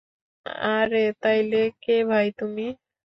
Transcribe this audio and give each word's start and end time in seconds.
আরে 0.69 1.03
তাইলে, 1.21 1.61
কে 1.83 1.95
ভাই 2.09 2.27
তুমি? 2.39 2.65